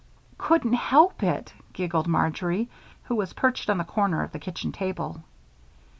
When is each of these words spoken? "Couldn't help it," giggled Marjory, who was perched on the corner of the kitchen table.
"Couldn't 0.39 0.73
help 0.73 1.21
it," 1.21 1.53
giggled 1.73 2.07
Marjory, 2.07 2.67
who 3.03 3.13
was 3.15 3.33
perched 3.33 3.69
on 3.69 3.77
the 3.77 3.83
corner 3.83 4.23
of 4.23 4.31
the 4.31 4.39
kitchen 4.39 4.71
table. 4.71 5.21